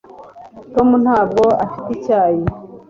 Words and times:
tom 0.75 0.89
ntabwo 1.03 1.43
afite 1.65 1.89
icyayi 1.95 2.43